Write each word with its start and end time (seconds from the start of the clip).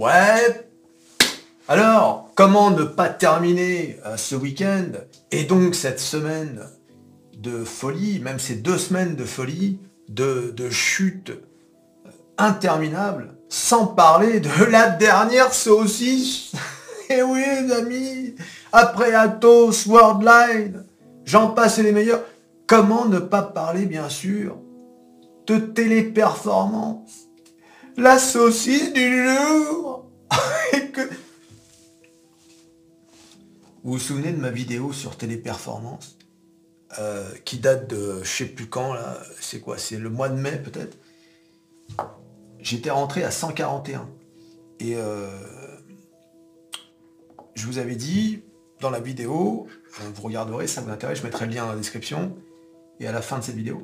Ouais. 0.00 0.66
Alors, 1.68 2.30
comment 2.34 2.70
ne 2.70 2.84
pas 2.84 3.10
terminer 3.10 3.98
euh, 4.06 4.16
ce 4.16 4.34
week-end 4.34 4.92
et 5.30 5.44
donc 5.44 5.74
cette 5.74 6.00
semaine 6.00 6.62
de 7.36 7.64
folie, 7.64 8.18
même 8.18 8.38
ces 8.38 8.54
deux 8.54 8.78
semaines 8.78 9.14
de 9.14 9.26
folie, 9.26 9.78
de, 10.08 10.54
de 10.56 10.70
chute 10.70 11.32
interminable, 12.38 13.34
sans 13.50 13.88
parler 13.88 14.40
de 14.40 14.64
la 14.70 14.88
dernière 14.88 15.52
saucisse? 15.52 16.52
Et 17.10 17.16
eh 17.18 17.22
oui, 17.22 17.44
les 17.44 17.70
amis, 17.70 18.34
après 18.72 19.12
Atos, 19.12 19.86
Worldline, 19.86 20.82
j'en 21.26 21.48
passe 21.48 21.76
les 21.76 21.92
meilleurs. 21.92 22.24
Comment 22.66 23.04
ne 23.04 23.18
pas 23.18 23.42
parler, 23.42 23.84
bien 23.84 24.08
sûr, 24.08 24.56
de 25.46 25.58
téléperformance? 25.58 27.29
La 27.96 28.18
saucisse 28.18 28.92
du 28.92 29.26
jour 29.26 30.06
Vous 33.82 33.92
vous 33.92 33.98
souvenez 33.98 34.32
de 34.32 34.38
ma 34.38 34.50
vidéo 34.50 34.92
sur 34.92 35.16
téléperformance 35.16 36.18
euh, 36.98 37.30
qui 37.44 37.58
date 37.58 37.88
de 37.88 38.22
je 38.22 38.28
sais 38.28 38.46
plus 38.46 38.66
quand 38.66 38.94
là, 38.94 39.18
c'est 39.40 39.60
quoi 39.60 39.78
C'est 39.78 39.96
le 39.96 40.10
mois 40.10 40.28
de 40.28 40.38
mai 40.38 40.60
peut-être? 40.62 40.98
J'étais 42.58 42.90
rentré 42.90 43.24
à 43.24 43.30
141. 43.30 44.08
Et 44.80 44.96
euh, 44.96 45.28
je 47.54 47.66
vous 47.66 47.78
avais 47.78 47.96
dit 47.96 48.42
dans 48.80 48.90
la 48.90 49.00
vidéo, 49.00 49.66
vous 50.14 50.22
regarderez, 50.22 50.66
ça 50.66 50.80
vous 50.80 50.90
intéresse, 50.90 51.18
je 51.18 51.24
mettrai 51.24 51.46
le 51.46 51.52
lien 51.52 51.64
dans 51.64 51.72
la 51.72 51.76
description 51.76 52.36
et 52.98 53.06
à 53.06 53.12
la 53.12 53.22
fin 53.22 53.38
de 53.38 53.44
cette 53.44 53.56
vidéo. 53.56 53.82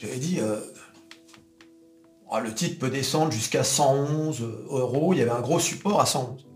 J'avais 0.00 0.18
dit, 0.18 0.40
euh, 0.40 0.60
oh, 2.30 2.38
le 2.40 2.52
titre 2.54 2.78
peut 2.78 2.90
descendre 2.90 3.32
jusqu'à 3.32 3.64
111 3.64 4.42
euros, 4.70 5.12
il 5.12 5.18
y 5.18 5.22
avait 5.22 5.30
un 5.30 5.40
gros 5.40 5.60
support 5.60 6.00
à 6.00 6.06
111. 6.06 6.46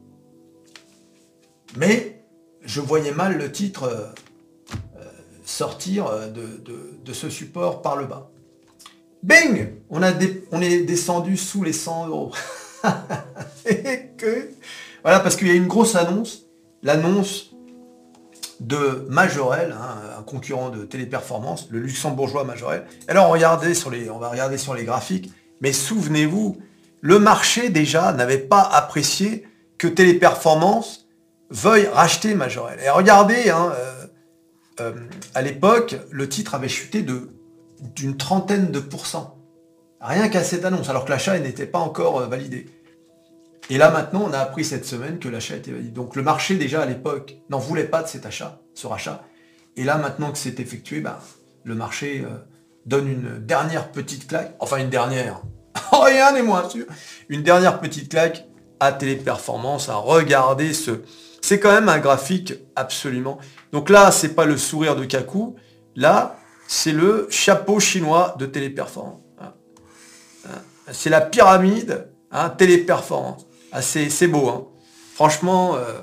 Mais 1.76 2.24
je 2.62 2.80
voyais 2.80 3.12
mal 3.12 3.38
le 3.38 3.52
titre 3.52 3.84
euh, 3.84 4.06
sortir 5.44 6.10
de, 6.32 7.12
ce 7.12 7.28
support 7.28 7.82
par 7.82 7.96
le 7.96 8.06
bas. 8.06 8.30
Bing 9.22 9.74
on, 9.90 10.02
est 10.02 10.80
descendu 10.82 11.36
sous 11.36 11.62
les 11.62 11.72
100 11.72 12.08
euros. 12.08 12.32
voilà, 15.02 15.20
parce 15.20 15.36
qu'il 15.36 15.48
y 15.48 15.50
a 15.50 15.54
une 15.54 15.66
grosse 15.66 15.96
annonce, 15.96 16.46
l'annonce 16.82 17.50
de 18.60 19.06
Majorel, 19.08 19.72
hein, 19.72 19.96
un 20.18 20.22
concurrent 20.22 20.70
de 20.70 20.84
téléperformance, 20.84 21.68
le 21.70 21.80
luxembourgeois 21.80 22.44
Majorel. 22.44 22.86
Alors 23.08 23.28
regardez 23.28 23.74
sur 23.74 23.90
les, 23.90 24.08
on 24.10 24.18
va 24.18 24.28
regarder 24.28 24.58
sur 24.58 24.74
les 24.74 24.84
graphiques, 24.84 25.32
mais 25.60 25.72
souvenez-vous, 25.72 26.58
le 27.00 27.18
marché 27.18 27.70
déjà 27.70 28.12
n'avait 28.12 28.38
pas 28.38 28.62
apprécié 28.62 29.46
que 29.78 29.88
téléperformance 29.88 31.06
veuille 31.50 31.86
racheter 31.86 32.34
Majorel. 32.34 32.78
Et 32.80 32.90
regardez, 32.90 33.50
hein, 33.50 33.72
euh, 33.74 34.06
euh, 34.80 34.92
à 35.34 35.42
l'époque, 35.42 35.96
le 36.10 36.28
titre 36.28 36.54
avait 36.54 36.68
chuté 36.68 37.02
de 37.02 37.30
d'une 37.96 38.18
trentaine 38.18 38.70
de 38.70 38.78
pourcents. 38.78 39.38
Rien 40.02 40.28
qu'à 40.28 40.44
cette 40.44 40.66
annonce, 40.66 40.90
alors 40.90 41.06
que 41.06 41.10
l'achat 41.10 41.38
n'était 41.38 41.64
pas 41.64 41.78
encore 41.78 42.20
euh, 42.20 42.26
validé. 42.26 42.66
Et 43.70 43.78
là 43.78 43.90
maintenant, 43.90 44.26
on 44.28 44.32
a 44.34 44.38
appris 44.38 44.66
cette 44.66 44.84
semaine 44.84 45.18
que 45.18 45.30
l'achat 45.30 45.56
était 45.56 45.70
validé. 45.70 45.90
Donc 45.90 46.14
le 46.14 46.22
marché 46.22 46.56
déjà 46.56 46.82
à 46.82 46.86
l'époque 46.86 47.36
n'en 47.48 47.58
voulait 47.58 47.84
pas 47.84 48.02
de 48.02 48.08
cet 48.08 48.26
achat, 48.26 48.60
ce 48.74 48.86
rachat. 48.86 49.24
Et 49.76 49.84
là 49.84 49.96
maintenant 49.96 50.30
que 50.30 50.36
c'est 50.36 50.60
effectué, 50.60 51.00
ben, 51.00 51.16
le 51.64 51.74
marché 51.74 52.22
donne 52.90 53.08
une 53.08 53.38
dernière 53.38 53.92
petite 53.92 54.26
claque, 54.26 54.54
enfin 54.58 54.78
une 54.78 54.90
dernière, 54.90 55.40
rien 55.92 56.32
n'est 56.32 56.42
moins 56.42 56.68
sûr, 56.68 56.84
une 57.28 57.42
dernière 57.42 57.80
petite 57.80 58.10
claque 58.10 58.46
à 58.80 58.92
Téléperformance, 58.92 59.88
à 59.88 59.94
regarder 59.94 60.74
ce... 60.74 61.02
C'est 61.40 61.58
quand 61.60 61.72
même 61.72 61.88
un 61.88 62.00
graphique 62.00 62.54
absolument... 62.76 63.38
Donc 63.72 63.88
là, 63.88 64.10
c'est 64.10 64.34
pas 64.34 64.44
le 64.44 64.58
sourire 64.58 64.96
de 64.96 65.04
Kaku, 65.04 65.54
là, 65.94 66.36
c'est 66.66 66.92
le 66.92 67.28
chapeau 67.30 67.78
chinois 67.78 68.34
de 68.38 68.46
Téléperformance. 68.46 69.20
Hein. 69.40 69.52
Hein. 70.46 70.58
C'est 70.92 71.10
la 71.10 71.20
pyramide 71.20 72.08
hein, 72.32 72.50
Téléperformance. 72.50 73.46
Ah, 73.70 73.82
c'est 73.82 74.26
beau, 74.26 74.48
hein. 74.48 74.66
Franchement, 75.14 75.76
euh, 75.76 76.00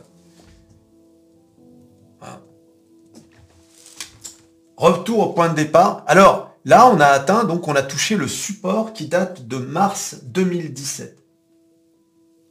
retour 4.78 5.20
au 5.20 5.34
point 5.34 5.50
de 5.50 5.56
départ. 5.56 6.04
Alors, 6.08 6.47
là, 6.68 6.88
on 6.90 7.00
a 7.00 7.08
atteint, 7.08 7.44
donc 7.44 7.68
on 7.68 7.76
a 7.76 7.82
touché 7.82 8.16
le 8.16 8.28
support 8.28 8.94
qui 8.94 9.08
date 9.08 9.48
de 9.48 9.58
mars 9.58 10.18
2017. 10.26 11.18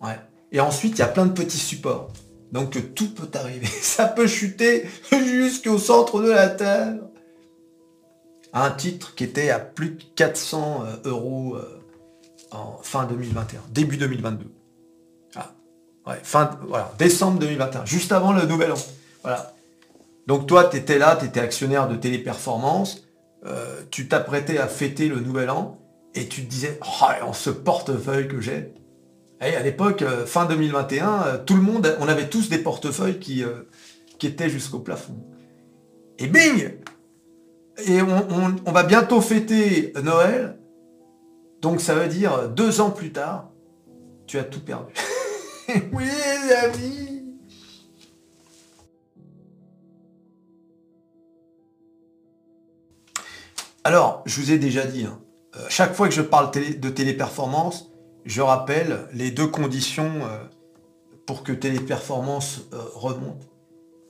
Ouais. 0.00 0.18
Et 0.50 0.60
ensuite, 0.60 0.94
il 0.94 0.98
y 0.98 1.02
a 1.02 1.08
plein 1.08 1.26
de 1.26 1.32
petits 1.32 1.58
supports. 1.58 2.10
Donc 2.50 2.94
tout 2.94 3.14
peut 3.14 3.30
arriver. 3.38 3.66
Ça 3.80 4.06
peut 4.06 4.26
chuter 4.26 4.88
jusqu'au 5.12 5.78
centre 5.78 6.20
de 6.20 6.30
la 6.30 6.48
Terre. 6.48 6.94
Un 8.52 8.70
titre 8.70 9.14
qui 9.14 9.24
était 9.24 9.50
à 9.50 9.58
plus 9.58 9.90
de 9.90 10.02
400 10.14 10.84
euh, 10.84 11.10
euros 11.10 11.56
euh, 11.56 11.82
en 12.50 12.78
fin 12.82 13.04
2021, 13.04 13.60
début 13.70 13.96
2022. 13.96 14.46
Ouais, 16.06 16.20
fin, 16.22 16.50
décembre 16.98 17.40
2021, 17.40 17.84
juste 17.84 18.12
avant 18.12 18.32
le 18.32 18.46
nouvel 18.46 18.70
an. 18.70 18.78
Voilà. 19.22 19.54
Donc 20.28 20.46
toi, 20.46 20.64
tu 20.64 20.76
étais 20.76 20.98
là, 20.98 21.16
tu 21.16 21.26
étais 21.26 21.40
actionnaire 21.40 21.88
de 21.88 21.96
téléperformance, 21.96 23.02
euh, 23.46 23.82
tu 23.90 24.08
t'apprêtais 24.08 24.58
à 24.58 24.66
fêter 24.66 25.08
le 25.08 25.20
nouvel 25.20 25.50
an, 25.50 25.78
et 26.14 26.26
tu 26.26 26.44
te 26.44 26.50
disais, 26.50 26.78
oh, 26.82 27.24
en 27.24 27.32
ce 27.32 27.50
portefeuille 27.50 28.28
que 28.28 28.40
j'ai. 28.40 28.72
Et 29.40 29.54
à 29.54 29.62
l'époque, 29.62 30.02
euh, 30.02 30.24
fin 30.26 30.46
2021, 30.46 31.22
euh, 31.26 31.38
tout 31.44 31.54
le 31.54 31.62
monde, 31.62 31.96
on 32.00 32.08
avait 32.08 32.28
tous 32.28 32.48
des 32.48 32.58
portefeuilles 32.58 33.18
qui, 33.18 33.44
qui 34.18 34.26
étaient 34.26 34.48
jusqu'au 34.48 34.78
plafond. 34.78 35.16
Et 36.18 36.26
bing 36.26 36.78
Et 37.86 38.00
on 38.00 38.72
va 38.72 38.82
bientôt 38.82 39.20
fêter 39.20 39.92
Noël, 40.02 40.58
donc 41.60 41.80
ça 41.80 41.94
veut 41.94 42.08
dire 42.08 42.48
deux 42.48 42.80
ans 42.80 42.90
plus 42.90 43.12
tard, 43.12 43.50
tu 44.26 44.38
as 44.38 44.44
tout 44.44 44.60
perdu. 44.60 44.94
oui, 45.92 46.04
les 46.04 46.54
amis. 46.54 47.15
Alors, 53.86 54.24
je 54.26 54.40
vous 54.40 54.50
ai 54.50 54.58
déjà 54.58 54.84
dit, 54.84 55.04
hein, 55.04 55.20
euh, 55.54 55.64
chaque 55.68 55.94
fois 55.94 56.08
que 56.08 56.14
je 56.14 56.20
parle 56.20 56.50
de 56.50 56.88
téléperformance, 56.88 57.92
je 58.24 58.42
rappelle 58.42 59.06
les 59.12 59.30
deux 59.30 59.46
conditions 59.46 60.10
euh, 60.24 60.38
pour 61.24 61.44
que 61.44 61.52
téléperformance 61.52 62.62
euh, 62.72 62.78
remonte. 62.94 63.48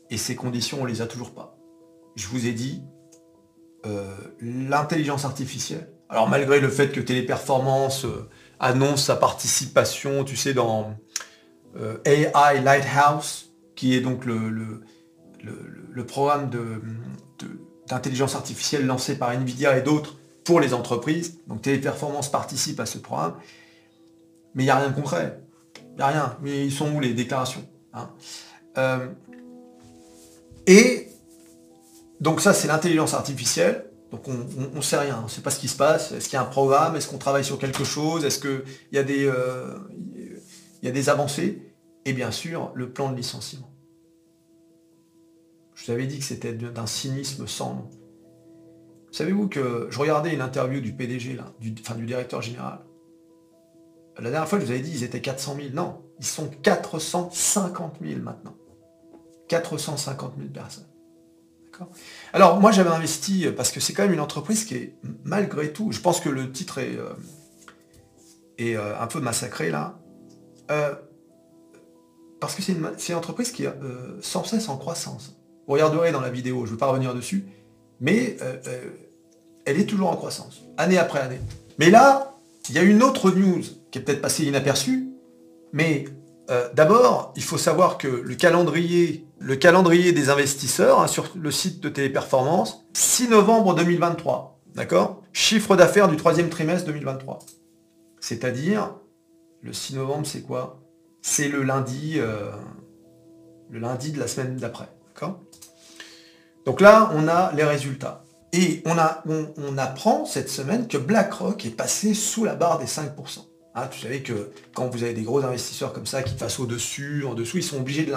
Et 0.08 0.16
ces 0.16 0.34
conditions, 0.34 0.78
on 0.80 0.86
les 0.86 1.02
a 1.02 1.06
toujours 1.06 1.34
pas. 1.34 1.58
Je 2.14 2.26
vous 2.28 2.46
ai 2.46 2.52
dit, 2.52 2.84
l'intelligence 4.40 5.26
artificielle. 5.26 5.90
Alors 6.08 6.26
malgré 6.26 6.58
le 6.58 6.70
fait 6.70 6.88
que 6.90 7.00
téléperformance 7.00 8.06
annonce 8.58 9.04
sa 9.04 9.16
participation, 9.16 10.24
tu 10.24 10.36
sais, 10.36 10.54
dans 10.54 10.96
AI 12.06 12.62
Lighthouse, 12.64 13.52
qui 13.74 13.94
est 13.94 14.00
donc 14.00 14.24
le, 14.24 14.82
programme 16.08 16.48
d'intelligence 17.88 18.34
artificielle 18.34 18.86
lancé 18.86 19.18
par 19.18 19.30
Nvidia 19.30 19.78
et 19.78 19.82
d'autres 19.82 20.16
pour 20.44 20.60
les 20.60 20.74
entreprises. 20.74 21.38
Donc 21.46 21.62
Téléperformance 21.62 22.30
participe 22.30 22.80
à 22.80 22.86
ce 22.86 22.98
programme. 22.98 23.34
Mais 24.54 24.62
il 24.62 24.66
n'y 24.66 24.70
a 24.70 24.76
rien 24.76 24.90
de 24.90 24.94
concret. 24.94 25.40
Il 25.92 25.96
n'y 25.96 26.02
a 26.02 26.06
rien. 26.06 26.36
Mais 26.42 26.66
ils 26.66 26.72
sont 26.72 26.92
où 26.94 27.00
les 27.00 27.14
déclarations 27.14 27.64
hein? 27.92 28.10
Euh, 28.78 29.08
Et 30.66 31.08
donc 32.20 32.40
ça, 32.40 32.52
c'est 32.52 32.68
l'intelligence 32.68 33.14
artificielle. 33.14 33.84
Donc 34.10 34.28
on 34.28 34.76
ne 34.76 34.80
sait 34.80 34.98
rien, 34.98 35.18
on 35.20 35.24
ne 35.24 35.28
sait 35.28 35.40
pas 35.40 35.50
ce 35.50 35.58
qui 35.58 35.68
se 35.68 35.76
passe. 35.76 36.12
Est-ce 36.12 36.28
qu'il 36.28 36.36
y 36.36 36.38
a 36.38 36.42
un 36.42 36.46
programme? 36.46 36.96
Est-ce 36.96 37.08
qu'on 37.08 37.18
travaille 37.18 37.44
sur 37.44 37.58
quelque 37.58 37.84
chose? 37.84 38.24
Est-ce 38.24 38.38
qu'il 38.38 38.62
y, 38.92 39.04
des, 39.04 39.26
euh, 39.26 39.76
y 40.82 40.88
a 40.88 40.92
des 40.92 41.08
avancées? 41.08 41.74
Et 42.04 42.12
bien 42.12 42.30
sûr 42.30 42.70
le 42.74 42.90
plan 42.90 43.10
de 43.10 43.16
licenciement. 43.16 43.68
Je 45.76 45.84
vous 45.84 45.92
avais 45.92 46.06
dit 46.06 46.18
que 46.18 46.24
c'était 46.24 46.54
d'un 46.54 46.86
cynisme 46.86 47.46
sans 47.46 47.74
nom. 47.74 47.90
Savez-vous 49.12 49.48
que 49.48 49.86
je 49.90 49.98
regardais 49.98 50.32
une 50.34 50.40
interview 50.40 50.80
du 50.80 50.92
PDG, 50.92 51.38
du, 51.60 51.74
enfin, 51.80 51.94
du 51.94 52.06
directeur 52.06 52.42
général? 52.42 52.80
La 54.18 54.30
dernière 54.30 54.48
fois, 54.48 54.58
je 54.58 54.64
vous 54.64 54.70
avais 54.70 54.80
dit, 54.80 54.90
ils 54.90 55.04
étaient 55.04 55.20
400 55.20 55.56
000. 55.56 55.68
Non, 55.74 56.02
ils 56.18 56.24
sont 56.26 56.48
450 56.48 57.98
000 58.02 58.20
maintenant. 58.20 58.56
450 59.48 60.34
000 60.38 60.48
personnes. 60.48 60.86
Alors, 62.32 62.58
moi, 62.58 62.72
j'avais 62.72 62.88
investi, 62.88 63.46
parce 63.54 63.70
que 63.70 63.80
c'est 63.80 63.92
quand 63.92 64.04
même 64.04 64.14
une 64.14 64.20
entreprise 64.20 64.64
qui 64.64 64.76
est, 64.76 64.96
malgré 65.24 65.74
tout, 65.74 65.92
je 65.92 66.00
pense 66.00 66.20
que 66.20 66.30
le 66.30 66.50
titre 66.50 66.78
est, 66.78 66.96
euh, 66.96 67.12
est 68.56 68.76
euh, 68.76 68.98
un 68.98 69.06
peu 69.06 69.20
massacré 69.20 69.70
là. 69.70 69.98
Euh, 70.70 70.94
parce 72.40 72.54
que 72.54 72.62
c'est 72.62 72.72
une, 72.72 73.16
entreprise 73.16 73.52
qui 73.52 73.64
est 73.64 73.72
sans 74.22 74.44
cesse 74.44 74.70
en 74.70 74.78
croissance. 74.78 75.35
Vous 75.66 75.72
regarderez 75.72 76.12
dans 76.12 76.20
la 76.20 76.30
vidéo, 76.30 76.60
je 76.60 76.66
ne 76.66 76.70
veux 76.72 76.76
pas 76.76 76.86
revenir 76.86 77.14
dessus, 77.14 77.44
mais 78.00 78.36
euh, 78.40 78.56
euh, 78.66 78.90
elle 79.64 79.80
est 79.80 79.86
toujours 79.86 80.10
en 80.10 80.16
croissance, 80.16 80.62
année 80.76 80.98
après 80.98 81.20
année. 81.20 81.40
Mais 81.78 81.90
là, 81.90 82.34
il 82.68 82.74
y 82.74 82.78
a 82.78 82.82
une 82.82 83.02
autre 83.02 83.30
news 83.30 83.62
qui 83.90 83.98
est 83.98 84.02
peut-être 84.02 84.22
passée 84.22 84.44
inaperçue, 84.44 85.08
Mais 85.72 86.04
euh, 86.50 86.68
d'abord, 86.74 87.32
il 87.34 87.42
faut 87.42 87.58
savoir 87.58 87.98
que 87.98 88.06
le 88.06 88.34
calendrier, 88.36 89.26
le 89.40 89.56
calendrier 89.56 90.12
des 90.12 90.30
investisseurs 90.30 91.00
hein, 91.00 91.08
sur 91.08 91.32
le 91.34 91.50
site 91.50 91.80
de 91.80 91.88
Téléperformance, 91.88 92.86
6 92.92 93.30
novembre 93.30 93.74
2023, 93.74 94.60
d'accord? 94.74 95.22
Chiffre 95.32 95.74
d'affaires 95.74 96.08
du 96.08 96.16
troisième 96.16 96.48
trimestre 96.48 96.86
2023. 96.86 97.40
C'est-à-dire, 98.20 98.94
le 99.62 99.72
6 99.72 99.96
novembre, 99.96 100.26
c'est 100.26 100.42
quoi? 100.42 100.80
C'est 101.20 101.48
le 101.48 101.62
lundi, 101.64 102.20
le 103.68 103.78
lundi 103.78 104.12
de 104.12 104.20
la 104.20 104.28
semaine 104.28 104.56
d'après, 104.56 104.88
d'accord? 105.08 105.40
Donc 106.66 106.80
là, 106.80 107.12
on 107.14 107.28
a 107.28 107.52
les 107.52 107.62
résultats. 107.62 108.24
Et 108.52 108.82
on, 108.84 109.78
apprend 109.78 110.24
cette 110.24 110.50
semaine 110.50 110.88
que 110.88 110.98
BlackRock 110.98 111.64
est 111.64 111.70
passé 111.70 112.12
sous 112.12 112.44
la 112.44 112.54
barre 112.54 112.78
des 112.78 112.86
5%. 112.86 113.10
Ah, 113.74 113.88
tu 113.88 114.00
savais 114.00 114.20
que 114.20 114.50
quand 114.74 114.88
vous 114.88 115.02
avez 115.02 115.12
des 115.12 115.22
gros 115.22 115.44
investisseurs 115.44 115.92
comme 115.92 116.06
ça 116.06 116.22
qui 116.22 116.34
passent 116.34 116.58
au-dessus, 116.58 117.24
en 117.24 117.34
dessous, 117.34 117.58
ils 117.58 117.62
sont 117.62 117.76
obligés 117.76 118.08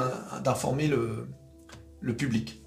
d'informer 0.44 0.88
le, 0.88 2.16
public. 2.16 2.63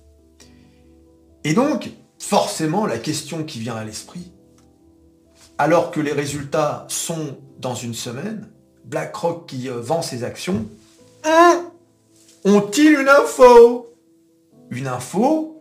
Et 1.44 1.55
donc, 1.55 1.90
forcément, 2.19 2.87
la 2.87 2.99
question 2.99 3.43
qui 3.43 3.58
vient 3.58 3.75
à 3.75 3.84
l'esprit, 3.84 4.32
alors 5.58 5.90
que 5.90 6.00
les 6.00 6.12
résultats 6.12 6.84
sont 6.88 7.38
dans 7.58 7.75
une 7.75 7.94
semaine, 7.94 8.50
BlackRock 8.84 9.46
qui 9.46 9.69
euh, 9.69 9.81
vend 9.81 10.02
ses 10.02 10.25
actions, 10.25 10.67
hein, 11.25 11.64
ont-ils 12.44 12.93
une 12.93 13.08
info? 13.08 13.88
Une 14.70 14.87
info 14.87 15.51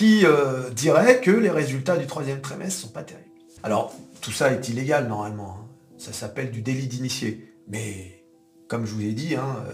qui 0.00 0.24
euh, 0.24 0.70
dirait 0.70 1.20
que 1.20 1.30
les 1.30 1.50
résultats 1.50 1.98
du 1.98 2.06
troisième 2.06 2.40
trimestre 2.40 2.80
sont 2.80 2.88
pas 2.88 3.02
terribles. 3.02 3.28
Alors, 3.62 3.94
tout 4.22 4.32
ça 4.32 4.50
est 4.50 4.66
illégal 4.70 5.06
normalement. 5.06 5.58
Hein. 5.60 5.68
Ça 5.98 6.14
s'appelle 6.14 6.50
du 6.50 6.62
délit 6.62 6.86
d'initié. 6.86 7.52
Mais 7.68 8.24
comme 8.66 8.86
je 8.86 8.94
vous 8.94 9.02
ai 9.02 9.12
dit, 9.12 9.34
hein, 9.34 9.56
euh, 9.66 9.72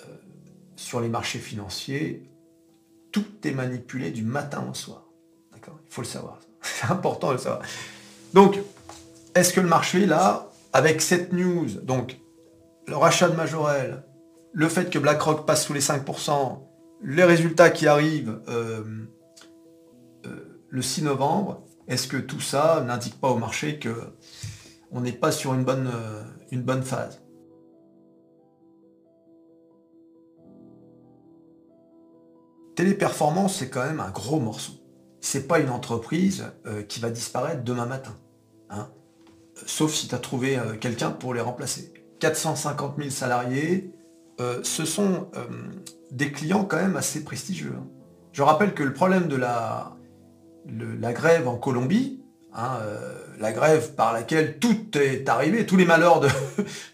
euh, 0.00 0.02
sur 0.74 1.00
les 1.00 1.08
marchés 1.08 1.38
financiers, 1.38 2.28
tout 3.12 3.24
est 3.44 3.52
manipulé 3.52 4.10
du 4.10 4.24
matin 4.24 4.66
au 4.68 4.74
soir. 4.74 5.04
D'accord? 5.52 5.78
Il 5.86 5.94
faut 5.94 6.02
le 6.02 6.08
savoir. 6.08 6.40
C'est 6.60 6.90
important 6.90 7.28
de 7.28 7.34
le 7.34 7.38
savoir. 7.38 7.62
Donc, 8.34 8.58
est-ce 9.36 9.52
que 9.52 9.60
le 9.60 9.68
marché, 9.68 10.04
là, 10.04 10.50
avec 10.72 11.00
cette 11.00 11.32
news, 11.32 11.68
donc 11.80 12.18
le 12.88 12.96
rachat 12.96 13.28
de 13.28 13.36
Majorel, 13.36 14.02
le 14.52 14.68
fait 14.68 14.90
que 14.90 14.98
BlackRock 14.98 15.46
passe 15.46 15.64
sous 15.64 15.74
les 15.74 15.80
5%, 15.80 16.58
les 17.02 17.24
résultats 17.24 17.70
qui 17.70 17.86
arrivent 17.86 18.40
euh, 18.48 18.84
le 20.68 20.82
6 20.82 21.02
novembre, 21.02 21.62
est-ce 21.88 22.08
que 22.08 22.16
tout 22.16 22.40
ça 22.40 22.82
n'indique 22.86 23.20
pas 23.20 23.30
au 23.30 23.38
marché 23.38 23.78
que 23.78 23.94
on 24.90 25.00
n'est 25.00 25.12
pas 25.12 25.32
sur 25.32 25.54
une 25.54 25.64
bonne, 25.64 25.88
euh, 25.92 26.82
phase? 26.82 27.22
Téléperformance, 32.74 33.56
c'est 33.56 33.70
quand 33.70 33.84
même 33.84 34.00
un 34.00 34.10
gros 34.10 34.38
morceau. 34.38 34.72
C'est 35.20 35.48
pas 35.48 35.60
une 35.60 35.70
entreprise 35.70 36.44
euh, 36.66 36.82
qui 36.82 37.00
va 37.00 37.10
disparaître 37.10 37.64
demain 37.64 37.86
matin. 37.86 38.14
Hein. 38.68 38.90
Sauf 39.64 39.94
si 39.94 40.08
tu 40.08 40.14
as 40.14 40.18
trouvé 40.18 40.58
euh, 40.58 40.76
quelqu'un 40.76 41.10
pour 41.10 41.32
les 41.32 41.40
remplacer. 41.40 41.94
450 42.20 42.96
000 42.98 43.10
salariés, 43.10 43.94
ce 44.38 44.84
sont 44.84 45.28
des 46.10 46.32
clients 46.32 46.64
quand 46.64 46.76
même 46.76 46.96
assez 46.96 47.24
prestigieux. 47.24 47.74
Hein. 47.76 47.86
Je 48.36 48.42
rappelle 48.42 48.74
que 48.74 48.82
le 48.82 48.92
problème 48.92 49.28
de 49.28 49.36
la, 49.36 49.96
grève 51.12 51.48
en 51.48 51.56
Colombie, 51.56 52.22
hein, 52.52 52.78
euh, 52.82 53.14
la 53.38 53.50
grève 53.50 53.94
par 53.94 54.12
laquelle 54.12 54.58
tout 54.58 54.98
est 54.98 55.26
arrivé, 55.30 55.64
tous 55.64 55.78
les 55.78 55.86
malheurs 55.86 56.20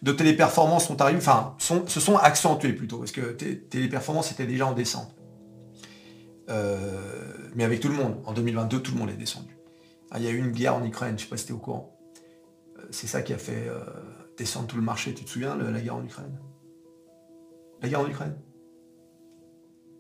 de, 0.03 0.13
téléperformance 0.13 0.87
sont 0.87 1.01
arrivés, 1.01 1.19
enfin, 1.19 1.57
se 1.59 1.99
sont 1.99 2.17
accentués 2.17 2.73
plutôt, 2.73 2.99
parce 2.99 3.11
que 3.11 3.33
téléperformance 3.71 4.31
était 4.31 4.47
déjà 4.47 4.67
en 4.67 4.73
descente. 4.73 5.13
Euh, 6.49 6.87
mais 7.57 7.65
avec 7.65 7.81
tout 7.81 7.89
le 7.89 7.95
monde. 7.95 8.23
En 8.25 8.35
2022, 8.35 8.81
tout 8.81 8.93
le 8.93 8.99
monde 8.99 9.11
est 9.11 9.17
descendu. 9.17 9.57
Ah, 10.13 10.19
il 10.21 10.25
y 10.25 10.29
a 10.29 10.31
eu 10.31 10.39
une 10.39 10.53
guerre 10.53 10.77
en 10.77 10.85
Ukraine, 10.85 11.19
je 11.19 11.25
ne 11.25 11.27
sais 11.27 11.27
pas 11.27 11.37
si 11.39 11.47
tu 11.47 11.53
es 11.53 11.55
au 11.57 11.59
courant. 11.59 11.99
Euh, 12.79 12.83
c'est 12.93 13.09
ça 13.09 13.23
qui 13.23 13.33
a 13.33 13.39
fait 13.39 13.69
descendre 14.39 14.69
tout 14.69 14.77
le 14.77 14.83
marché. 14.83 15.13
Tu 15.13 15.25
te 15.25 15.31
souviens, 15.31 15.57
de 15.57 15.65
la 15.65 15.81
guerre 15.81 15.97
en 15.97 16.05
Ukraine? 16.05 16.39
La 17.83 17.89
guerre 17.89 18.01
en 18.01 18.09
Ukraine 18.09 18.37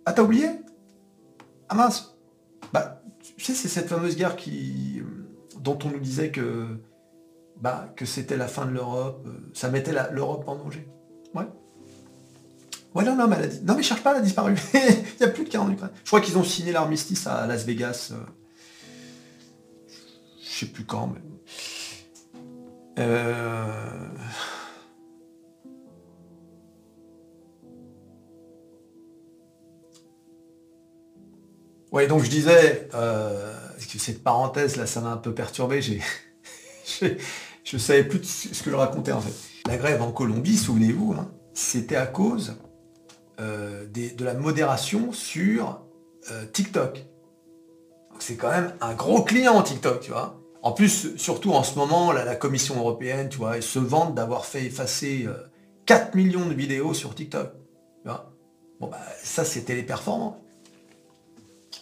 Ah, 0.06 0.12
t'as 0.12 0.22
oublié? 0.22 0.48
Ah 1.68 1.74
mince 1.74 2.16
Bah, 2.72 3.02
tu 3.36 3.44
sais, 3.44 3.54
c'est 3.54 3.68
cette 3.68 3.88
fameuse 3.88 4.16
guerre 4.16 4.36
qui, 4.36 5.02
dont 5.60 5.78
on 5.84 5.90
nous 5.90 6.00
disait 6.00 6.30
que, 6.30 6.66
bah, 7.60 7.92
que 7.96 8.04
c'était 8.04 8.36
la 8.36 8.48
fin 8.48 8.66
de 8.66 8.72
l'Europe, 8.72 9.24
euh, 9.26 9.50
ça 9.52 9.68
mettait 9.68 9.92
l'Europe 10.12 10.44
en 10.46 10.56
danger. 10.56 10.88
Ouais. 11.34 11.46
Ouais, 12.94 13.04
non, 13.04 13.16
non, 13.16 13.26
mais, 13.26 13.36
elle 13.40 13.64
non, 13.64 13.74
mais 13.74 13.82
cherche 13.82 14.02
pas, 14.02 14.12
elle 14.12 14.18
a 14.18 14.20
disparu. 14.22 14.54
Il 14.74 15.16
n'y 15.20 15.26
a 15.26 15.28
plus 15.28 15.44
de 15.44 15.48
guerre 15.48 15.62
en 15.62 15.70
Ukraine. 15.70 15.90
Je 16.04 16.08
crois 16.08 16.20
qu'ils 16.20 16.38
ont 16.38 16.44
signé 16.44 16.72
l'armistice 16.72 17.26
à 17.26 17.46
Las 17.46 17.64
Vegas. 17.64 18.12
Euh, 18.12 18.16
je 20.42 20.58
sais 20.58 20.66
plus 20.66 20.84
quand, 20.84 21.08
mais... 21.08 21.20
Euh... 22.98 24.08
Ouais, 31.92 32.06
donc 32.06 32.24
je 32.24 32.30
disais, 32.30 32.88
euh, 32.94 33.52
cette 33.78 34.24
parenthèse 34.24 34.76
là, 34.76 34.86
ça 34.86 35.02
m'a 35.02 35.10
un 35.10 35.18
peu 35.18 35.34
perturbé. 35.34 35.82
J'ai, 35.82 36.00
je 37.64 37.76
savais 37.76 38.04
plus 38.04 38.24
ce 38.24 38.62
que 38.62 38.70
je 38.70 38.74
racontais 38.74 39.12
en 39.12 39.20
fait. 39.20 39.34
La 39.66 39.76
grève 39.76 40.00
en 40.00 40.10
Colombie, 40.10 40.56
souvenez-vous, 40.56 41.12
hein, 41.12 41.30
c'était 41.52 41.96
à 41.96 42.06
cause 42.06 42.56
euh, 43.40 43.86
de 43.86 44.24
la 44.24 44.32
modération 44.32 45.12
sur 45.12 45.82
euh, 46.30 46.46
TikTok. 46.46 47.04
C'est 48.18 48.36
quand 48.36 48.50
même 48.50 48.72
un 48.80 48.94
gros 48.94 49.22
client 49.22 49.62
TikTok, 49.62 50.00
tu 50.00 50.12
vois. 50.12 50.40
En 50.62 50.72
plus, 50.72 51.16
surtout 51.16 51.52
en 51.52 51.62
ce 51.62 51.76
moment, 51.76 52.12
la 52.12 52.36
Commission 52.36 52.76
européenne, 52.78 53.28
tu 53.28 53.38
vois, 53.38 53.60
se 53.60 53.80
vantent 53.80 54.14
d'avoir 54.14 54.46
fait 54.46 54.64
effacer 54.64 55.26
4 55.86 56.14
millions 56.14 56.46
de 56.46 56.54
vidéos 56.54 56.94
sur 56.94 57.16
TikTok. 57.16 57.50
Bon, 58.04 58.88
bah, 58.88 58.98
ça, 59.22 59.44
c'était 59.44 59.74
les 59.74 59.82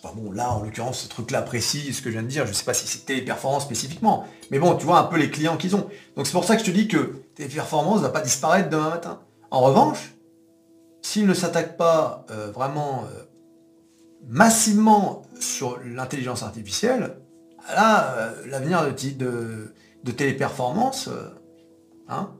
performants 0.02 0.30
bon, 0.30 0.32
là, 0.32 0.52
en 0.52 0.62
l'occurrence, 0.62 1.00
ce 1.00 1.08
truc-là 1.08 1.42
précis, 1.42 1.92
ce 1.92 2.02
que 2.02 2.10
je 2.10 2.14
viens 2.14 2.22
de 2.22 2.28
dire, 2.28 2.44
je 2.44 2.50
ne 2.50 2.54
sais 2.54 2.64
pas 2.64 2.74
si 2.74 2.86
c'était 2.86 3.14
les 3.14 3.24
performances 3.24 3.64
spécifiquement, 3.64 4.24
mais 4.50 4.58
bon, 4.58 4.74
tu 4.74 4.86
vois 4.86 4.98
un 4.98 5.04
peu 5.04 5.16
les 5.16 5.30
clients 5.30 5.56
qu'ils 5.56 5.76
ont. 5.76 5.88
Donc 6.16 6.26
c'est 6.26 6.32
pour 6.32 6.44
ça 6.44 6.56
que 6.56 6.60
je 6.60 6.66
te 6.66 6.70
dis 6.70 6.88
que 6.88 7.22
tes 7.34 7.46
performances 7.46 8.00
ne 8.00 8.06
vont 8.06 8.12
pas 8.12 8.20
disparaître 8.20 8.70
demain 8.70 8.90
matin. 8.90 9.20
En 9.50 9.60
revanche, 9.60 10.14
s'ils 11.02 11.26
ne 11.26 11.34
s'attaquent 11.34 11.76
pas 11.76 12.24
euh, 12.30 12.50
vraiment 12.50 13.04
euh, 13.04 13.22
massivement 14.28 15.22
sur 15.38 15.78
l'intelligence 15.84 16.42
artificielle, 16.42 17.16
là, 17.68 18.14
euh, 18.14 18.46
l'avenir 18.46 18.84
de, 18.84 19.10
de, 19.10 19.74
de 20.04 20.12
téléperformance, 20.12 21.10
hein, 22.08 22.30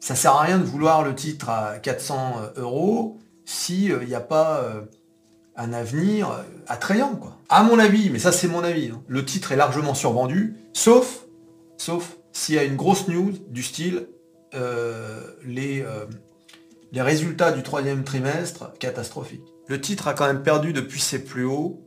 ça 0.00 0.14
sert 0.14 0.32
à 0.32 0.42
rien 0.42 0.58
de 0.58 0.64
vouloir 0.64 1.02
le 1.02 1.14
titre 1.14 1.50
à 1.50 1.78
400 1.78 2.34
euros 2.56 3.18
s'il 3.44 3.98
n'y 4.00 4.14
a 4.14 4.20
pas 4.20 4.64
un 5.56 5.72
avenir 5.72 6.44
attrayant, 6.66 7.16
quoi. 7.16 7.36
À 7.48 7.62
mon 7.62 7.78
avis, 7.78 8.10
mais 8.10 8.18
ça 8.18 8.32
c'est 8.32 8.48
mon 8.48 8.62
avis, 8.62 8.90
hein, 8.90 9.02
le 9.08 9.24
titre 9.24 9.52
est 9.52 9.56
largement 9.56 9.94
survendu, 9.94 10.56
sauf, 10.72 11.26
sauf 11.76 12.16
s'il 12.32 12.54
y 12.54 12.58
a 12.58 12.64
une 12.64 12.76
grosse 12.76 13.08
news 13.08 13.32
du 13.48 13.62
style 13.62 14.06
euh, 14.54 15.20
les, 15.44 15.82
euh, 15.82 16.06
les 16.92 17.02
résultats 17.02 17.52
du 17.52 17.62
troisième 17.62 18.02
trimestre 18.02 18.72
catastrophiques. 18.78 19.46
Le 19.68 19.80
titre 19.80 20.08
a 20.08 20.14
quand 20.14 20.26
même 20.26 20.42
perdu 20.42 20.72
depuis 20.72 21.00
ses 21.00 21.24
plus 21.24 21.44
hauts. 21.44 21.86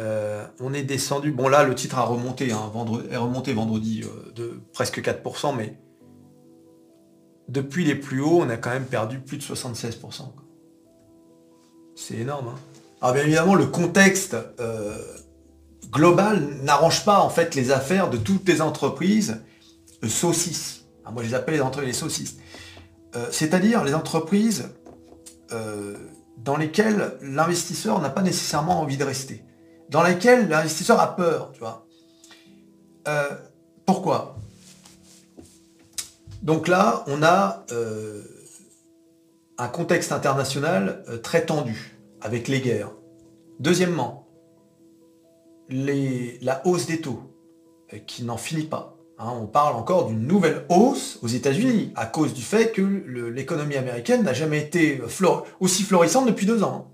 Euh, 0.00 0.46
on 0.58 0.72
est 0.72 0.82
descendu. 0.82 1.32
Bon 1.32 1.48
là, 1.48 1.64
le 1.64 1.74
titre 1.74 1.98
a 1.98 2.02
remonté, 2.04 2.50
hein, 2.50 2.70
vendredi, 2.72 3.08
est 3.10 3.18
remonté 3.18 3.52
vendredi 3.52 4.04
de 4.34 4.60
presque 4.72 5.02
4%, 5.02 5.54
mais 5.54 5.78
depuis 7.48 7.84
les 7.84 7.94
plus 7.94 8.22
hauts, 8.22 8.40
on 8.40 8.48
a 8.48 8.56
quand 8.56 8.70
même 8.70 8.86
perdu 8.86 9.18
plus 9.18 9.36
de 9.36 9.42
76%. 9.42 10.22
C'est 11.94 12.16
énorme. 12.16 12.48
Hein. 12.48 12.58
Alors 13.02 13.14
bien 13.14 13.24
évidemment, 13.24 13.56
le 13.56 13.66
contexte 13.66 14.36
euh, 14.60 14.96
global 15.90 16.38
n'arrange 16.62 17.04
pas 17.04 17.18
en 17.18 17.30
fait 17.30 17.56
les 17.56 17.72
affaires 17.72 18.08
de 18.08 18.16
toutes 18.16 18.48
les 18.48 18.60
entreprises 18.60 19.42
euh, 20.04 20.08
saucisses. 20.08 20.84
Moi 21.12 21.24
je 21.24 21.30
les 21.30 21.34
appelle 21.34 21.56
les 21.56 21.60
entreprises 21.62 21.96
saucisses. 21.96 22.36
Euh, 23.16 23.26
c'est-à-dire 23.32 23.82
les 23.84 23.94
entreprises 23.94 24.68
dans 26.38 26.56
lesquelles 26.56 27.18
l'investisseur 27.20 28.00
n'a 28.00 28.08
pas 28.08 28.22
nécessairement 28.22 28.80
envie 28.80 28.96
de 28.96 29.04
rester. 29.04 29.44
Dans 29.90 30.02
lesquelles 30.02 30.48
l'investisseur 30.48 30.98
a 30.98 31.14
peur, 31.14 31.50
tu 31.52 31.60
vois. 31.60 31.86
pourquoi? 33.84 34.36
Donc 36.40 36.68
là, 36.68 37.04
on 37.06 37.22
a 37.22 37.66
un 39.58 39.68
contexte 39.68 40.10
international 40.10 41.04
très 41.22 41.44
tendu 41.44 41.92
avec 42.22 42.48
les 42.48 42.60
guerres. 42.60 42.92
Deuxièmement, 43.60 44.26
la 45.68 46.66
hausse 46.66 46.86
des 46.86 47.00
taux, 47.00 47.20
euh, 47.92 47.98
qui 48.06 48.24
n'en 48.24 48.36
finit 48.36 48.66
pas. 48.66 48.96
Hein, 49.18 49.32
on 49.40 49.46
parle 49.46 49.76
encore 49.76 50.06
d'une 50.06 50.26
nouvelle 50.26 50.64
hausse 50.68 51.18
aux 51.22 51.28
États-Unis 51.28 51.92
à 51.94 52.06
cause 52.06 52.34
du 52.34 52.42
fait 52.42 52.72
que 52.72 52.82
l'économie 52.82 53.76
américaine 53.76 54.22
n'a 54.22 54.32
jamais 54.32 54.58
été 54.58 55.00
aussi 55.60 55.82
florissante 55.82 56.26
depuis 56.26 56.46
deux 56.46 56.62
ans. 56.62 56.90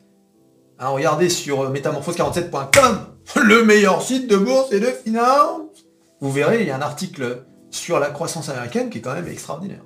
Hein, 0.78 0.88
regardez 0.88 1.28
sur 1.28 1.70
métamorphose47.com, 1.72 2.98
le 3.42 3.64
meilleur 3.64 4.02
site 4.02 4.28
de 4.28 4.36
bourse 4.36 4.72
et 4.72 4.80
de 4.80 4.86
finance. 4.86 5.86
Vous 6.20 6.30
verrez, 6.30 6.62
il 6.62 6.66
y 6.66 6.70
a 6.70 6.76
un 6.76 6.82
article 6.82 7.44
sur 7.70 7.98
la 7.98 8.10
croissance 8.10 8.48
américaine 8.48 8.90
qui 8.90 8.98
est 8.98 9.00
quand 9.00 9.14
même 9.14 9.28
extraordinaire. 9.28 9.84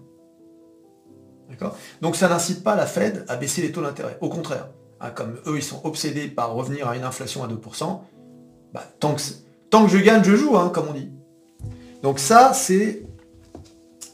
D'accord? 1.48 1.76
Donc 2.00 2.16
ça 2.16 2.28
n'incite 2.28 2.64
pas 2.64 2.74
la 2.74 2.86
Fed 2.86 3.24
à 3.28 3.36
baisser 3.36 3.62
les 3.62 3.72
taux 3.72 3.82
d'intérêt. 3.82 4.16
Au 4.20 4.28
contraire, 4.28 4.68
hein, 5.02 5.10
comme 5.10 5.36
eux, 5.46 5.56
ils 5.56 5.62
sont 5.62 5.80
obsédés 5.84 6.28
par 6.28 6.54
revenir 6.54 6.88
à 6.88 6.96
une 6.96 7.04
inflation 7.04 7.44
à 7.44 7.48
2%, 7.48 8.00
bah, 8.72 8.84
tant, 9.00 9.14
que, 9.14 9.88
je 9.88 9.98
gagne, 9.98 10.24
je 10.24 10.34
joue, 10.34 10.56
comme 10.70 10.88
on 10.88 10.94
dit. 10.94 11.10
Donc 12.02 12.18
ça, 12.18 12.52
c'est 12.54 13.02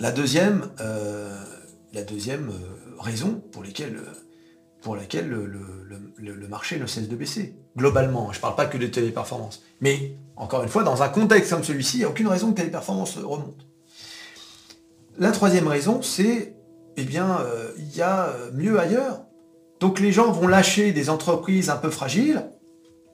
la 0.00 0.12
deuxième, 0.12 0.70
euh, 0.80 1.34
euh, 1.96 2.52
raison 2.98 3.42
pour, 3.52 3.62
pour 4.82 4.96
laquelle 4.96 5.28
le, 5.28 6.48
marché 6.48 6.78
ne 6.78 6.86
cesse 6.86 7.08
de 7.08 7.16
baisser. 7.16 7.54
Globalement, 7.76 8.32
je 8.32 8.38
ne 8.38 8.42
parle 8.42 8.56
pas 8.56 8.66
que 8.66 8.78
de 8.78 8.86
téléperformance. 8.86 9.62
Mais, 9.80 10.16
encore 10.36 10.62
une 10.62 10.68
fois, 10.68 10.82
dans 10.82 11.02
un 11.02 11.08
contexte 11.08 11.50
comme 11.50 11.64
celui-ci, 11.64 11.98
il 11.98 12.00
n'y 12.00 12.04
a 12.04 12.08
aucune 12.08 12.28
raison 12.28 12.50
que 12.50 12.56
téléperformance 12.56 13.16
remonte. 13.18 13.66
La 15.18 15.32
troisième 15.32 15.66
raison, 15.66 16.02
c'est, 16.02 16.54
eh 16.96 17.04
bien, 17.04 17.40
euh, 17.40 17.70
il 17.78 17.96
y 17.96 18.02
a 18.02 18.32
mieux 18.54 18.78
ailleurs. 18.78 19.22
Donc 19.80 20.00
les 20.00 20.12
gens 20.12 20.32
vont 20.32 20.48
lâcher 20.48 20.92
des 20.92 21.10
entreprises 21.10 21.70
un 21.70 21.76
peu 21.76 21.90
fragiles 21.90 22.50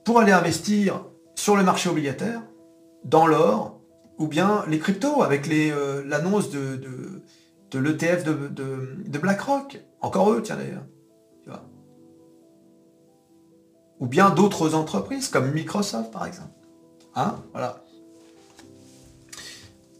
pour 0.03 0.19
aller 0.19 0.31
investir 0.31 1.05
sur 1.35 1.55
le 1.55 1.63
marché 1.63 1.89
obligataire, 1.89 2.41
dans 3.03 3.27
l'or, 3.27 3.79
ou 4.17 4.27
bien 4.27 4.63
les 4.67 4.79
cryptos 4.79 5.21
avec 5.21 5.47
euh, 5.49 6.03
l'annonce 6.05 6.49
de, 6.49 6.79
l'ETF 7.73 8.23
de, 8.23 9.19
BlackRock. 9.19 9.81
Encore 10.01 10.31
eux, 10.31 10.41
tiens 10.41 10.55
d'ailleurs. 10.57 10.85
Ou 14.01 14.07
bien 14.07 14.29
d'autres 14.29 14.75
entreprises 14.75 15.29
comme 15.29 15.51
Microsoft 15.51 16.11
par 16.11 16.25
exemple. 16.25 16.51
Hein. 17.15 17.37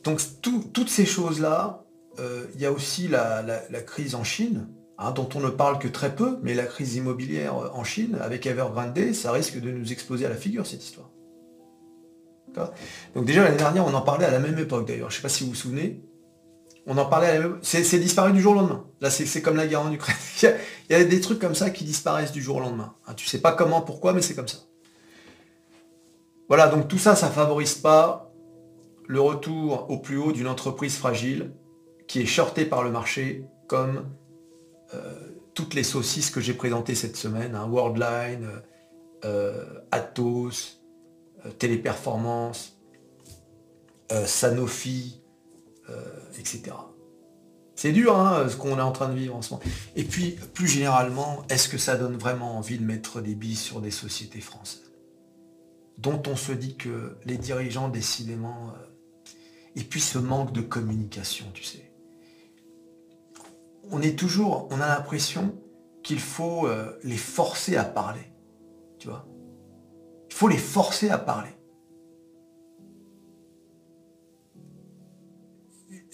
Donc 0.04 0.22
toutes 0.42 0.90
ces 0.90 1.06
choses-là, 1.06 1.86
euh, 2.20 2.46
il 2.56 2.62
y 2.62 2.66
a 2.66 2.72
aussi 2.72 3.08
la, 3.08 3.42
crise 3.86 4.16
en 4.16 4.24
Chine, 4.24 4.68
hein, 4.98 5.12
dont 5.12 5.30
on 5.36 5.40
ne 5.40 5.50
parle 5.50 5.80
que 5.80 5.88
très 5.88 6.16
peu, 6.16 6.38
mais 6.44 6.54
la 6.54 6.66
crise 6.66 6.96
immobilière 6.96 7.56
en 7.56 7.84
Chine, 7.84 8.18
avec 8.22 8.46
Evergrande, 8.46 9.14
ça 9.14 9.32
risque 9.32 9.60
de 9.60 9.72
nous 9.72 9.92
exploser 9.92 10.26
à 10.26 10.30
la 10.30 10.36
figure 10.36 10.66
cette 10.66 10.84
histoire. 10.84 11.10
Donc 13.14 13.26
déjà 13.26 13.44
l'année 13.44 13.58
dernière, 13.58 13.86
on 13.86 13.94
en 13.94 14.02
parlait 14.02 14.26
à 14.26 14.32
la 14.32 14.40
même 14.40 14.58
époque 14.58 14.88
d'ailleurs. 14.88 15.10
Je 15.10 15.16
ne 15.16 15.18
sais 15.18 15.22
pas 15.22 15.30
si 15.30 15.44
vous 15.44 15.52
vous 15.52 15.56
souvenez. 15.56 16.02
On 16.88 16.98
en 16.98 17.06
parlait 17.06 17.38
à 17.38 17.42
C'est 17.64 18.00
disparu 18.00 18.32
du 18.32 18.42
jour 18.42 18.54
au 18.54 18.56
lendemain. 18.56 18.86
Là, 19.02 19.10
c'est 19.10 19.42
comme 19.42 19.56
la 19.56 19.66
guerre 19.66 19.82
en 19.82 19.92
Ukraine. 19.92 20.16
il, 20.44 20.56
y 20.92 20.94
a, 20.94 21.04
des 21.04 21.20
trucs 21.20 21.40
comme 21.40 21.56
ça 21.56 21.72
qui 21.72 21.84
disparaissent 21.84 22.32
du 22.32 22.42
jour 22.42 22.58
au 22.58 22.60
lendemain. 22.60 22.94
Tu 23.06 23.12
hein, 23.12 23.14
tu 23.16 23.28
sais 23.28 23.42
pas 23.42 23.54
comment, 23.54 23.82
pourquoi, 23.82 24.14
mais 24.14 24.22
c'est 24.22 24.36
comme 24.36 24.48
ça. 24.48 24.60
Voilà, 26.48 26.68
donc 26.68 26.88
tout 26.88 27.00
ça, 27.00 27.16
ça 27.16 27.30
favorise 27.30 27.74
pas 27.74 28.32
le 29.08 29.20
retour 29.20 29.90
au 29.90 29.98
plus 29.98 30.18
haut 30.18 30.32
d'une 30.32 30.48
entreprise 30.48 30.96
fragile 30.96 31.52
qui 32.08 32.22
est 32.22 32.26
shortée 32.26 32.66
par 32.66 32.84
le 32.84 32.92
marché 32.92 33.46
comme 33.68 33.98
euh, 33.98 34.02
toutes 35.54 35.74
les 35.74 35.84
saucisses 35.84 36.30
que 36.30 36.42
j'ai 36.42 36.54
présentées 36.54 36.96
cette 36.96 37.16
semaine, 37.16 37.56
hein, 37.56 37.68
Worldline, 37.68 38.50
euh, 39.24 39.64
Atos, 39.92 40.82
euh, 41.46 41.52
téléperformance, 41.52 42.78
euh, 44.12 44.26
Sanofi, 44.26 45.22
euh, 45.90 46.04
etc. 46.38 46.76
C'est 47.76 47.92
dur 47.92 48.18
hein, 48.18 48.48
ce 48.48 48.56
qu'on 48.56 48.78
est 48.78 48.82
en 48.82 48.92
train 48.92 49.10
de 49.10 49.16
vivre 49.16 49.36
en 49.36 49.42
ce 49.42 49.54
moment. 49.54 49.64
Et 49.96 50.04
puis, 50.04 50.32
plus 50.54 50.68
généralement, 50.68 51.44
est-ce 51.50 51.68
que 51.68 51.78
ça 51.78 51.98
donne 51.98 52.16
vraiment 52.16 52.58
envie 52.58 52.78
de 52.78 52.86
mettre 52.86 53.22
des 53.22 53.36
billes 53.36 53.56
sur 53.56 53.82
des 53.82 53.92
sociétés 53.92 54.42
françaises 54.42 54.82
dont 55.98 56.22
on 56.28 56.36
se 56.36 56.52
dit 56.52 56.76
que 56.76 57.16
les 57.24 57.38
dirigeants, 57.38 57.88
décidément, 57.88 58.74
et 59.78 59.84
puis 59.84 60.02
ce 60.02 60.18
manque 60.18 60.52
de 60.52 60.60
communication, 60.60 61.46
tu 61.54 61.64
sais. 61.64 61.85
On 63.92 64.02
est 64.02 64.18
toujours, 64.18 64.68
on 64.72 64.82
a 64.82 64.88
l'impression 64.88 65.56
qu'il 66.04 66.20
faut 66.20 66.68
les 67.04 67.18
forcer 67.18 67.78
à 67.78 67.84
parler, 67.84 68.32
tu 69.00 69.08
vois. 69.08 69.28
Il 70.30 70.34
faut 70.34 70.48
les 70.48 70.58
forcer 70.58 71.10
à 71.10 71.18
parler. 71.18 71.50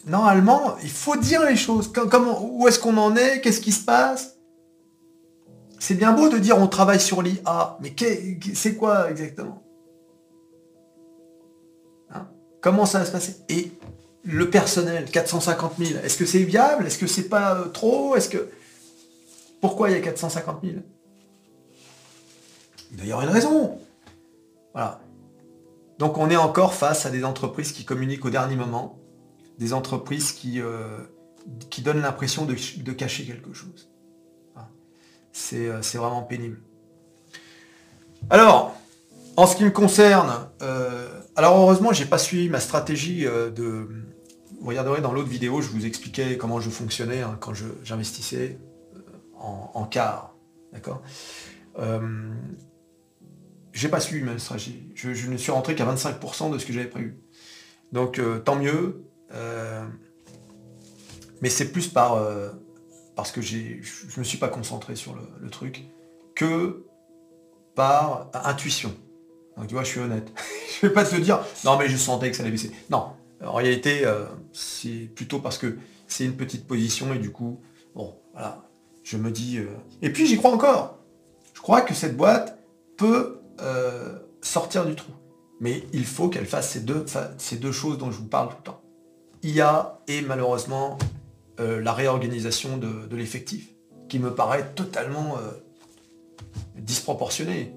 Normalement, 0.05 0.77
il 0.81 0.89
faut 0.89 1.15
dire 1.15 1.45
les 1.45 1.55
choses. 1.55 1.91
Comment, 1.91 2.43
où 2.43 2.67
est-ce 2.67 2.79
qu'on 2.79 2.97
en 2.97 3.15
est? 3.15 3.41
Qu'est-ce 3.41 3.61
qui 3.61 3.71
se 3.71 3.85
passe? 3.85 4.37
C'est 5.79 5.95
bien 5.95 6.11
beau 6.13 6.29
de 6.29 6.37
dire 6.37 6.57
on 6.57 6.67
travaille 6.67 6.99
sur 6.99 7.21
l'IA, 7.21 7.77
mais 7.81 7.95
c'est 8.53 8.75
quoi 8.75 9.09
exactement? 9.09 9.63
Hein? 12.11 12.27
Comment 12.61 12.85
ça 12.85 12.99
va 12.99 13.05
se 13.05 13.11
passer? 13.11 13.35
Et 13.49 13.71
le 14.23 14.49
personnel, 14.49 15.05
450 15.09 15.73
000, 15.79 15.99
est-ce 16.03 16.17
que 16.17 16.25
c'est 16.25 16.43
viable? 16.43 16.85
Est-ce 16.85 16.97
que 16.97 17.07
c'est 17.07 17.29
pas 17.29 17.55
euh, 17.55 17.65
trop? 17.69 18.15
Est-ce 18.15 18.29
que 18.29 18.49
pourquoi 19.59 19.89
il 19.89 19.93
y 19.93 19.99
a 19.99 20.01
450 20.01 20.59
000 20.63 20.75
Il 22.93 23.05
y 23.05 23.11
avoir 23.11 23.27
une 23.27 23.33
raison. 23.33 23.79
Voilà. 24.73 25.01
Donc 25.97 26.17
on 26.17 26.29
est 26.29 26.35
encore 26.35 26.73
face 26.73 27.05
à 27.05 27.09
des 27.09 27.23
entreprises 27.23 27.71
qui 27.71 27.85
communiquent 27.85 28.25
au 28.25 28.29
dernier 28.29 28.55
moment, 28.55 28.99
des 29.59 29.73
entreprises 29.73 30.31
qui, 30.31 30.59
euh, 30.61 30.97
qui 31.69 31.81
donnent 31.81 32.01
l'impression 32.01 32.45
de, 32.45 32.55
cacher 32.93 33.25
quelque 33.25 33.53
chose. 33.53 33.89
Euh, 35.53 35.79
c'est 35.81 35.97
vraiment 35.97 36.23
pénible. 36.23 36.59
Alors, 38.29 38.75
en 39.37 39.47
ce 39.47 39.55
qui 39.55 39.63
me 39.63 39.71
concerne, 39.71 40.47
alors 41.35 41.57
heureusement, 41.57 41.93
j'ai 41.93 42.05
pas 42.05 42.17
suivi 42.17 42.49
ma 42.49 42.59
stratégie 42.59 43.23
de. 43.23 43.87
Vous 44.61 44.67
regarderez 44.67 45.01
dans 45.01 45.11
l'autre 45.11 45.27
vidéo, 45.27 45.61
je 45.61 45.69
vous 45.69 45.85
expliquais 45.85 46.37
comment 46.37 46.61
je 46.61 46.69
fonctionnais 46.69 47.21
hein, 47.21 47.37
quand 47.41 47.53
j'investissais 47.83 48.59
en, 49.37 49.71
en, 49.73 49.85
quart. 49.85 50.35
D'accord? 50.71 51.01
J'ai 53.73 53.89
pas 53.89 53.99
suivi 53.99 54.23
ma 54.23 54.37
stratégie. 54.37 54.91
Je, 54.95 55.29
ne 55.29 55.37
suis 55.37 55.51
rentré 55.51 55.75
qu'à 55.75 55.85
25% 55.85 56.51
de 56.51 56.57
ce 56.57 56.65
que 56.65 56.73
j'avais 56.73 56.87
prévu. 56.87 57.15
Donc 57.91 58.19
euh, 58.19 58.39
tant 58.39 58.55
mieux. 58.55 59.03
Euh, 59.33 59.85
mais 61.41 61.49
c'est 61.49 61.71
plus 61.71 61.87
par 61.87 62.15
euh, 62.15 62.49
parce 63.15 63.31
que 63.31 63.41
je 63.41 63.57
ne 63.57 64.19
me 64.19 64.23
suis 64.23 64.37
pas 64.37 64.49
concentré 64.49 64.95
sur 64.95 65.15
le, 65.41 65.49
truc 65.49 65.83
que 66.35 66.85
par 67.75 68.29
intuition. 68.33 68.93
Donc 69.57 69.67
tu 69.67 69.73
vois, 69.73 69.83
je 69.83 69.89
suis 69.89 69.99
honnête. 69.99 70.31
je 70.81 70.87
vais 70.87 70.93
pas 70.93 71.05
te 71.05 71.15
dire, 71.15 71.39
non 71.63 71.77
mais 71.77 71.87
je 71.87 71.97
sentais 71.97 72.29
que 72.29 72.35
ça 72.35 72.43
allait 72.43 72.51
baisser. 72.51 72.71
Non, 72.89 73.13
en 73.43 73.53
réalité, 73.53 74.05
c'est 74.53 75.09
plutôt 75.15 75.39
parce 75.39 75.57
que 75.57 75.77
c'est 76.07 76.25
une 76.25 76.35
petite 76.35 76.67
position 76.67 77.13
et 77.13 77.19
du 77.19 77.31
coup, 77.31 77.61
bon, 77.95 78.15
voilà, 78.33 78.63
je 79.03 79.17
me 79.17 79.31
dis. 79.31 79.59
Et 80.01 80.11
puis 80.11 80.27
j'y 80.27 80.37
crois 80.37 80.51
encore. 80.51 80.99
Je 81.61 81.63
crois 81.63 81.81
que 81.81 81.93
cette 81.93 82.17
boîte 82.17 82.57
peut 82.97 83.39
euh, 83.61 84.17
sortir 84.41 84.85
du 84.85 84.95
trou. 84.95 85.11
Mais 85.59 85.83
il 85.93 86.05
faut 86.05 86.27
qu'elle 86.27 86.47
fasse 86.47 86.71
ces 86.71 86.79
deux, 86.79 87.05
ces 87.37 87.57
deux 87.57 87.71
choses 87.71 87.99
dont 87.99 88.09
je 88.09 88.17
vous 88.17 88.27
parle 88.27 88.49
tout 88.49 88.55
le 88.57 88.63
temps. 88.63 88.81
IA 89.43 89.99
et 90.07 90.23
malheureusement 90.23 90.97
euh, 91.59 91.79
la 91.79 91.93
réorganisation 91.93 92.77
de, 92.77 93.15
l'effectif, 93.15 93.69
qui 94.09 94.17
me 94.17 94.33
paraît 94.33 94.71
totalement 94.73 95.37
euh, 95.37 95.51
disproportionné. 96.77 97.75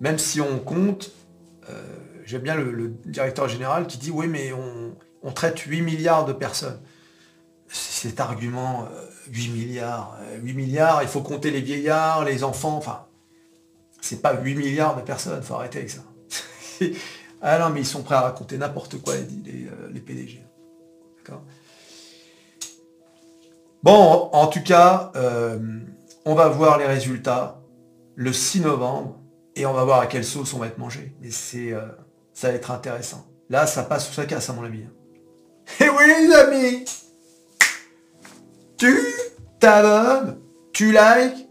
même 0.00 0.18
si 0.18 0.40
on 0.40 0.58
compte, 0.58 1.12
j'aime 2.24 2.42
bien 2.42 2.54
le, 2.54 2.88
directeur 3.06 3.48
général 3.48 3.86
qui 3.86 3.98
dit 3.98 4.10
oui 4.10 4.26
mais 4.28 4.52
on, 4.52 5.32
traite 5.32 5.58
8 5.58 5.82
milliards 5.82 6.24
de 6.24 6.32
personnes 6.32 6.80
cet 7.68 8.20
argument, 8.20 8.86
8 9.30 9.48
milliards, 9.48 10.18
8 10.42 10.52
milliards, 10.52 11.02
il 11.02 11.08
faut 11.08 11.22
compter 11.22 11.50
les 11.50 11.62
vieillards, 11.62 12.24
les 12.24 12.44
enfants, 12.44 12.76
enfin, 12.76 13.06
c'est 14.02 14.20
pas 14.20 14.34
8 14.34 14.56
milliards 14.56 14.96
de 14.96 15.00
personnes, 15.00 15.42
faut 15.42 15.54
arrêter 15.54 15.78
avec 15.78 15.90
ça. 15.90 16.02
ah 17.40 17.58
non, 17.58 17.70
mais 17.70 17.80
ils 17.80 17.86
sont 17.86 18.02
prêts 18.02 18.16
à 18.16 18.20
raconter 18.20 18.58
n'importe 18.58 19.00
quoi, 19.00 19.14
les, 19.14 19.68
les, 19.92 20.00
PDG. 20.00 20.44
Bon, 23.82 24.28
en 24.32 24.46
tout 24.46 24.62
cas, 24.62 25.10
euh, 25.16 25.58
on 26.24 26.34
va 26.34 26.48
voir 26.48 26.78
les 26.78 26.86
résultats 26.86 27.60
le 28.14 28.32
6 28.32 28.60
novembre 28.60 29.18
et 29.56 29.66
on 29.66 29.72
va 29.72 29.84
voir 29.84 30.00
à 30.00 30.06
quelle 30.06 30.24
sauce 30.24 30.54
on 30.54 30.58
va 30.58 30.66
être 30.66 30.78
mangé. 30.78 31.14
Mais 31.20 31.30
c'est, 31.30 31.72
euh, 31.72 31.86
ça 32.34 32.48
va 32.48 32.54
être 32.54 32.70
intéressant. 32.70 33.26
Là, 33.50 33.66
ça 33.66 33.82
passe 33.82 34.08
sous 34.08 34.14
sa 34.14 34.26
casse, 34.26 34.48
à 34.50 34.52
mon 34.52 34.64
avis. 34.64 34.84
Et 35.80 35.88
oui, 35.88 36.04
les 36.06 36.34
amis 36.34 36.84
Tu 38.76 38.98
t'abonnes, 39.60 40.38
tu 40.72 40.92
likes, 40.92 41.48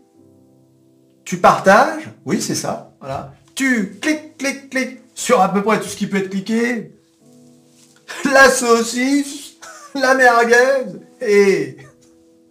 tu 1.23 1.37
partages, 1.37 2.09
oui 2.25 2.41
c'est 2.41 2.55
ça, 2.55 2.93
voilà. 2.99 3.33
Tu 3.55 3.97
cliques, 4.01 4.37
cliques, 4.37 4.69
cliques 4.69 4.99
sur 5.15 5.39
à 5.41 5.53
peu 5.53 5.61
près 5.63 5.79
tout 5.79 5.87
ce 5.87 5.95
qui 5.95 6.07
peut 6.07 6.17
être 6.17 6.29
cliqué. 6.29 6.91
la 8.25 8.49
saucisse, 8.49 9.53
la 9.95 10.13
merguez 10.15 10.99
et... 11.21 11.77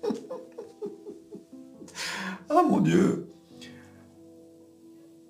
oh 2.50 2.62
mon 2.66 2.80
dieu 2.80 3.28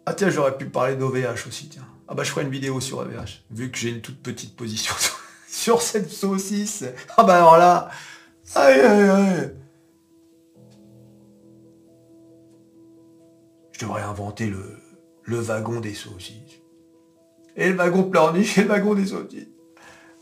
Ah 0.06 0.14
tiens, 0.14 0.30
j'aurais 0.30 0.56
pu 0.56 0.66
parler 0.66 0.94
d'OVH 0.94 1.46
aussi, 1.48 1.68
tiens. 1.68 1.89
Ah 2.10 2.14
bah 2.16 2.24
je 2.24 2.30
ferai 2.32 2.42
une 2.42 2.50
vidéo 2.50 2.80
sur 2.80 2.98
OVH, 2.98 3.44
vu 3.52 3.70
que 3.70 3.78
j'ai 3.78 3.90
une 3.90 4.00
toute 4.00 4.20
petite 4.20 4.56
position 4.56 4.92
sur 5.48 5.80
cette 5.80 6.10
saucisse. 6.10 6.84
Ah 7.16 7.22
bah 7.22 7.36
alors 7.36 7.56
là... 7.56 7.88
Aïe 8.56 8.80
aïe 8.80 9.08
aïe 9.08 9.54
Je 13.70 13.78
devrais 13.78 14.02
inventer 14.02 14.48
le, 14.48 14.76
le 15.22 15.38
wagon 15.38 15.78
des 15.78 15.94
saucisses. 15.94 16.34
Et 17.56 17.68
le 17.68 17.76
wagon 17.76 18.02
pleurniche 18.02 18.58
et 18.58 18.62
le 18.62 18.68
wagon 18.68 18.94
des 18.94 19.06
saucisses. 19.06 19.46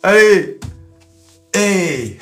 Allez 0.02 0.60
Hey 1.54 2.18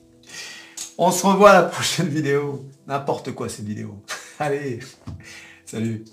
On 0.98 1.10
se 1.10 1.26
revoit 1.26 1.50
à 1.52 1.62
la 1.62 1.68
prochaine 1.68 2.08
vidéo. 2.08 2.66
N'importe 2.86 3.32
quoi 3.32 3.48
cette 3.48 3.64
vidéo. 3.64 4.02
Allez 4.38 4.80
Salut 5.64 6.04